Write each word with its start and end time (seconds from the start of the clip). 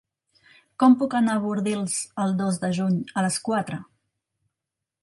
Com 0.83 0.95
puc 1.01 1.17
anar 1.19 1.35
a 1.39 1.43
Bordils 1.43 1.99
el 2.25 2.35
dos 2.41 2.59
de 2.65 2.73
juny 2.81 2.97
a 3.23 3.27
les 3.29 3.39
quatre? 3.51 3.81